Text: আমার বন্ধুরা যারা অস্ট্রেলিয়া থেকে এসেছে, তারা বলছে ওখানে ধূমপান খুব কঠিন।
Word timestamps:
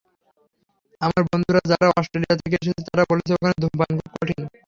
আমার 1.01 1.21
বন্ধুরা 1.29 1.61
যারা 1.71 1.87
অস্ট্রেলিয়া 1.91 2.35
থেকে 2.41 2.55
এসেছে, 2.61 2.81
তারা 2.87 3.03
বলছে 3.11 3.31
ওখানে 3.33 3.55
ধূমপান 3.61 3.89
খুব 3.97 4.09
কঠিন। 4.15 4.41